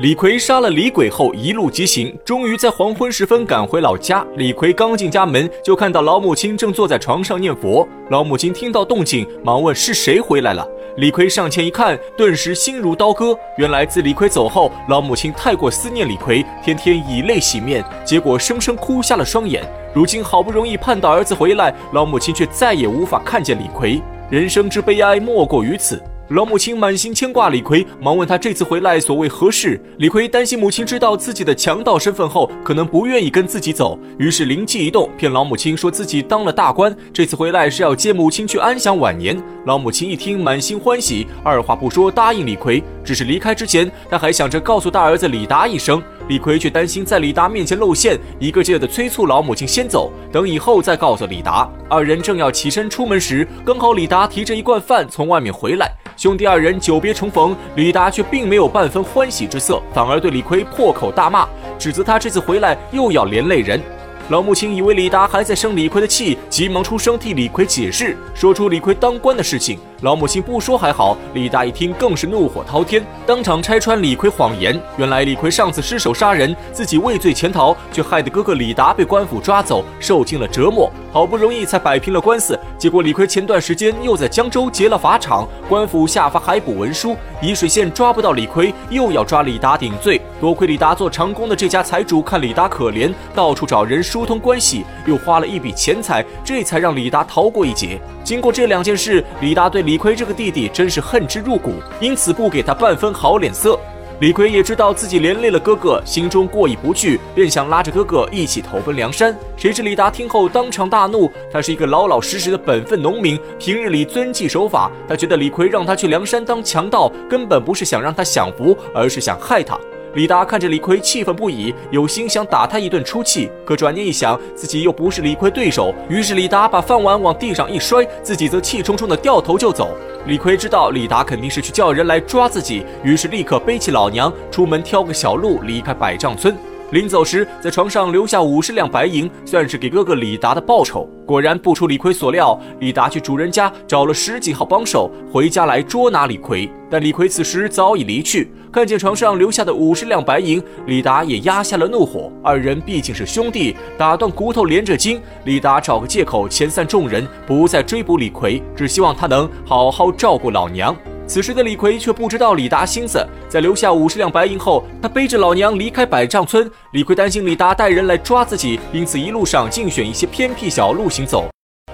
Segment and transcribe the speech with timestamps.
[0.00, 4.26] 李逵杀了李鬼后，一路疾行，终于在黄昏时分赶回老家。
[4.36, 7.86] 李逵刚进家门，就看到老母亲正坐在床上念佛。
[8.10, 10.68] 老母亲听到动静，忙问是谁回来了。
[10.96, 13.38] 李逵上前一看，顿时心如刀割。
[13.56, 19.62] 原来自李逵走后，老母亲太过思念李逵，天天以泪洗面，结果生生哭瞎了双眼。
[19.94, 24.02] 如今好不容易盼到儿子回来，老母亲却再也无法看见李逵。
[24.28, 26.02] 人生之悲哀，莫过于此。
[26.28, 29.78] 老母亲满心牵挂李逵，忙问他这次回来所谓何事。
[29.98, 39.38] 李逵担心母亲知道自己的强盗身份后，可能不愿意跟自己走，于是灵机一动，骗老母亲说自己当了大官，这次回来是要接母亲去安享晚年。
[39.66, 42.82] 老母亲一听，满心欢喜，二话不说答应李逵。
[43.04, 46.02] 只是离开之前，他还想着告诉大儿子李达一声。
[46.28, 51.68] 李逵却担心在李达面前露馅，一个劲儿的催促老母亲先走，等以后再告诉李达。
[51.86, 55.92] 二人正要起身出门时，刚好李达提着一罐饭从外面回来。
[56.16, 61.46] 兄弟二人久别重逢，李达却并没有半分欢喜之色，反而对李逵破口大骂，
[61.76, 63.80] 指责他这次回来又要连累人。
[64.30, 69.78] 老母亲以为李达还在生李逵的气，急忙出声替李逵解释，说出李逵当官的事情。
[70.00, 74.80] 老母亲不说还好，李达一听更是怒火滔天，当场拆穿李逵谎言。
[74.96, 80.90] 原来李逵上次失手杀人，自己畏罪潜逃，却害得哥哥李达被官府抓走，受尽了折磨。
[81.12, 90.18] 好不容易才摆平了官司，结果李逵前段时间又在江州劫了法场，官府下发海捕文书，沂水县抓不到李逵，又要抓李达顶罪。
[90.44, 97.98] 多亏李达做长工的这家财主看李达可怜，到处找人疏通关系，又花了一笔钱财，这才让李达逃过一劫。
[98.22, 103.80] 经过这两件事，李达对李逵这个弟弟真是恨之入骨，因此不给他半分好脸色。
[104.20, 109.34] 李逵也知道自己连累了哥哥，心中过意不去，便想拉着哥哥一起投奔梁山。
[109.56, 114.90] 谁知李达听后当场大怒，他是一个老老实实的本分农民，平日里遵纪守法。
[115.08, 119.80] 他觉得李逵让他去梁山当强盗，根本不是想让他享福，而是想害他。
[120.14, 129.90] 李达看着李逵，气愤不已，有心想打他一顿出气，可转念一想，自己又不是李逵对手，于是李达把饭碗往地上一摔，自己则气冲冲的掉头就走。
[130.26, 136.56] 李逵知道李达肯定是去叫人来抓自己，于是立刻背起老娘，出门挑个小路离开百丈村。
[136.94, 141.10] 临走时，在床上留下五十两白银，算是给哥哥李达的报酬。
[141.26, 146.70] 果然不出李逵所料，李达去主人家找了十几号帮手，回家来捉拿李逵。
[146.88, 152.30] 但李逵此时早已离去，看见床上留下的五十两白银，李达也压下了怒火。
[152.44, 155.20] 二人毕竟是兄弟，打断骨头连着筋。
[155.46, 160.96] 李达找个借口遣散众人，不再追捕李逵，只希望他能好好照顾老娘。
[161.26, 166.70] 此时的李逵却不知道李达心思，在留下五十两白银后，他背着老娘离开百丈村。
[166.92, 171.48] 李逵担心李达带人来抓自己，因此一路上竞选一些偏僻小路行走。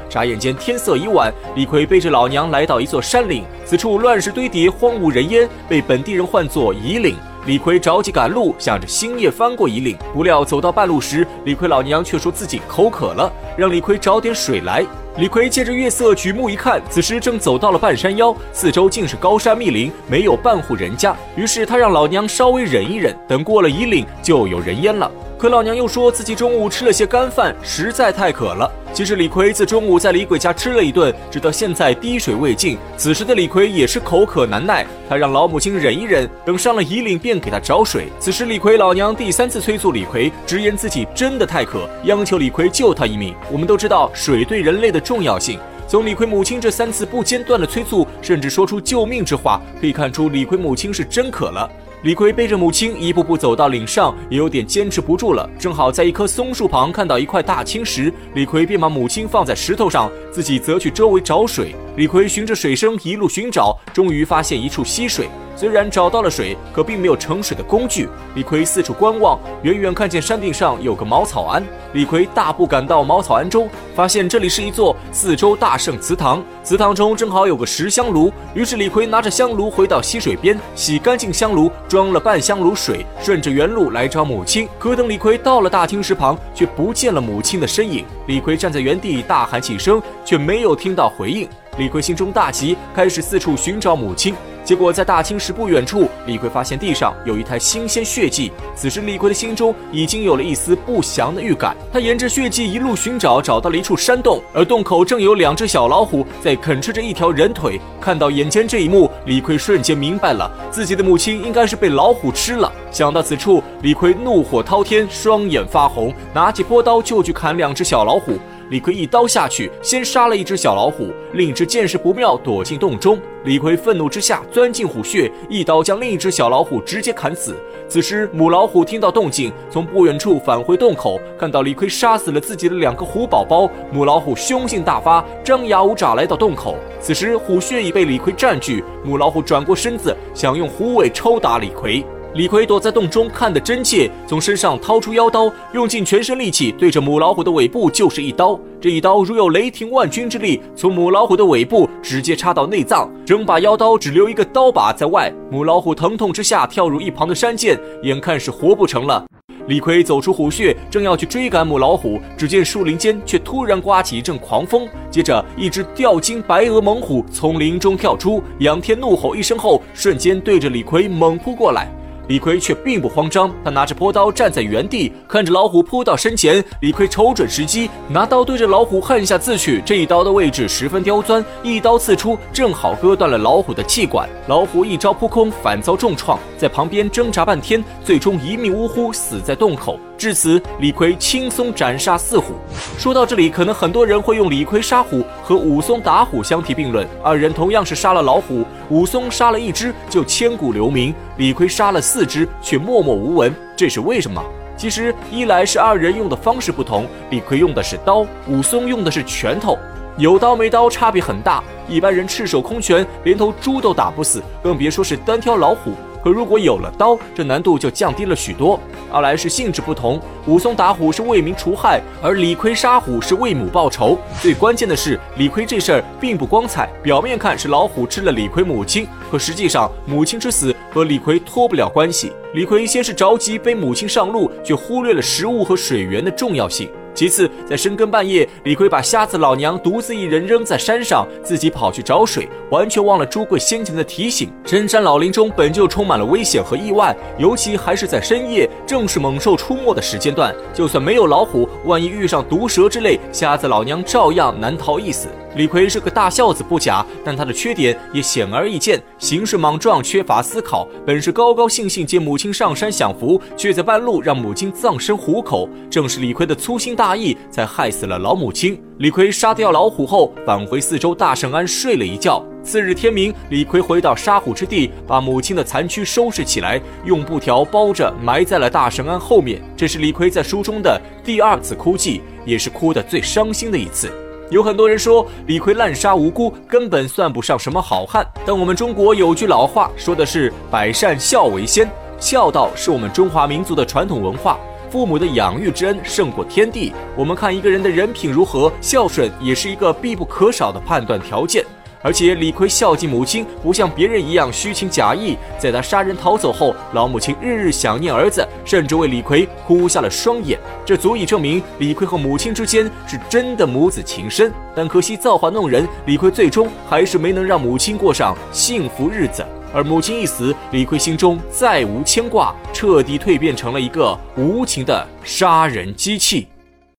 [0.08, 7.14] 眨眼间天色已晚，李逵背着老娘来到一座山岭，此处乱石堆叠，荒无人烟，被本地人唤作夷岭。
[7.46, 14.84] 李逵着急赶路，想着星夜翻过夷岭，不料走到半路时，李逵老娘却说自己口渴了，让李逵找点水来。
[15.16, 21.16] 李逵借着月色举目一看，此时正走到了半山腰，四周尽是高山密林，没有半户人家。
[21.34, 25.10] 于是他让老娘稍微忍一忍，等过了夷岭就有人烟了。
[25.40, 28.70] 可老娘又说自己中午吃了些干饭，实在太渴了。
[28.92, 32.76] 其实李逵自中午在李鬼家吃了一顿，直到现在滴水未进。
[32.98, 38.08] 此时的李逵也是口渴难耐，他让老母亲忍一忍，等上了夷岭便给他找水。
[38.18, 43.34] 此时李逵老娘第三次催促李逵，直言自己真的太渴，央求李逵救他一命。
[43.50, 45.58] 我们都知道水对人类的重要性，
[45.88, 51.66] 从李逵母亲这三次不间断的催促，甚至说出救命之话，可以看出李逵母亲是真渴了。
[52.02, 55.46] 李逵背着母亲一步步走到岭上，也有点坚持不住了。
[55.58, 61.74] 正好在一棵松树旁看到一块大青石，李逵便把母亲放在石头上，自己则去周围找水。
[61.96, 65.28] 李逵循着水声一路寻找，终于发现一处溪水。
[65.54, 68.08] 虽然找到了水，可并没有盛水的工具。
[68.34, 71.62] 李逵四处观望，远远看见山顶上有个茅草庵。
[71.92, 73.68] 李逵大步赶到茅草庵中，
[74.00, 78.32] 发现这里是一座四周大圣祠堂，祠堂中正好有个石香炉。
[78.54, 84.66] 于是李逵拿着香炉回到溪水边，洗干净香炉，装了半香炉水，顺着原路来找母亲。
[84.78, 88.06] 可等李逵到了大青石旁，却不见了母亲的身影。
[88.26, 91.46] 李逵站在原地大喊几声，却没有听到回应。
[91.76, 94.34] 李逵心中大急，开始四处寻找母亲。
[94.70, 98.52] 结果在大青石不远处，李逵发现地上有一滩新鲜血迹。
[98.76, 101.76] 此时李逵的心中已经有了一丝不祥的预感。
[101.92, 107.80] 他沿着血迹一路寻找，找到了一处山洞，而洞口正有两只小老虎在啃吃着一条人腿。
[108.00, 112.72] 看到眼前这一幕，李逵瞬间明白了，自己的母亲应该是被老虎吃了。
[112.92, 118.38] 想到此处，李逵怒火滔天，双眼发红，拿起坡刀就去砍两只小老虎。
[118.70, 123.18] 李逵一刀下去，先杀了一只小老虎，另一只见势不妙，躲进洞中。
[123.42, 127.56] 李逵愤怒之下，钻进虎穴，一刀将另一只小老虎直接砍死。
[127.88, 136.76] 此时，母老虎听到动静，从不远处返回洞口，看到李逵杀死了自己的两个虎宝宝，母老虎凶性大发，张牙舞爪来到洞口。
[137.00, 142.04] 此时，虎穴已被李逵占据，母老虎转过身子，想用虎尾抽打李逵。
[142.32, 148.58] 李逵躲在洞中看得真切，从身上掏出妖刀，用尽全身力气对着母老虎的尾部就是一刀。
[148.80, 155.32] 这一刀如有雷霆万钧之力，从母老虎的尾部直接插到内脏，整把妖刀只留一个刀把在外。
[155.50, 159.26] 母老虎疼痛之下跳入一旁的山涧，眼看是活不成了。
[159.66, 171.88] 李逵走出虎穴，正要去追赶母老虎，只见树林间却突然刮起一阵狂风，接着一只吊睛白额猛虎从林中跳出，仰天怒吼一声后，瞬间对着李逵猛扑过来。
[172.30, 176.64] 李逵却并不慌张，他拿着坡刀站在原地，看着老虎扑到身前。
[176.80, 179.82] 李逵瞅准时机，拿刀对着老虎恨下刺去。
[179.84, 184.28] 这一刀的位置十分刁钻，一刀刺出，正好割断了老虎的气管。
[184.46, 189.98] 老虎一招扑空，反遭重创，在旁边挣扎半天，最终一命呜呼，死在洞口。
[190.20, 192.52] 至此，李逵轻松斩杀四虎。
[192.98, 197.08] 说到这里，可能很多人会用李逵杀虎和武松打虎相提并论。
[197.24, 204.44] 二人同样是杀了老虎，武松杀了一只就千古留名，李逵杀了四只却默默无闻，这是为什么？
[204.76, 209.78] 其实，一来是二人用的方式不同，李逵用的是刀，武松用的是拳头，
[210.18, 211.64] 有刀没刀差别很大。
[211.88, 215.94] 一般人赤手空拳，连头猪都打不死，更别说是单挑老虎。
[216.22, 218.78] 可如果有了刀，这难度就降低了许多。
[219.10, 224.18] 二来是性质不同，武松打虎是为民除害，而李逵杀虎是为母报仇。
[224.40, 226.88] 最关键的是，李逵这事儿并不光彩。
[227.02, 232.32] 表面看是老虎吃了李逵母亲，可实际上母亲之死和李逵脱不了关系。
[232.54, 236.88] 李逵先是着急背母亲上路，却忽略了食物和水源的重要性。
[237.20, 244.50] 其次，在深更半夜，李逵把瞎子老娘独自一人扔在山上，自己跑去找水，完全忘了朱贵先前的提醒。
[244.64, 250.54] 深山老林中本就充满了危险和意外，尤其还是在深夜，正是猛兽出没的时间段。
[250.72, 255.28] 就算没有老虎，万一遇上毒蛇之类，瞎子老娘照样难逃一死。
[255.56, 260.86] 李逵是个大孝子不假，但他的缺点也显而易见：行事莽撞，缺乏思考。
[261.04, 265.68] 本是高高兴兴接母亲上山享福，却在半路让母亲葬身虎口。
[265.90, 268.80] 正是李逵的粗心大意，才害死了老母亲。
[268.98, 272.44] 李逵杀掉老虎后，返回四周大圣庵睡了一觉。
[272.62, 279.60] 次日天明，李逵回到杀虎之地，把母亲的残躯收拾起来，用布条包着，埋在了大圣庵后面。
[279.76, 284.12] 这是李逵在书中的第二次哭泣，也是哭得最伤心的一次。
[284.50, 288.26] 有很多人说李逵滥杀无辜，根本算不上什么好汉。
[288.44, 294.58] 但我们中国有句老话，说的是“百善孝为先”，孝道是我们中华民族的传统文化，
[294.90, 296.92] 父母的养育之恩胜过天地。
[297.16, 301.64] 我们看一个人的人品如何，孝顺也是一个必不可少的判断条件。
[302.02, 305.36] 而且李逵孝敬母亲，不像别人一样虚情假意。
[305.58, 310.58] 在他杀人逃走后，老母亲日日想念儿子，甚至为李逵哭瞎了双眼。
[310.84, 314.50] 这足以证明李逵和母亲之间是真的母子情深。
[314.74, 319.44] 但可惜造化弄人，李逵最终还是没能让母亲过上幸福日子。
[319.72, 326.48] 而母亲一死，李逵心中再无牵挂，彻底蜕变成了一个无情的杀人机器。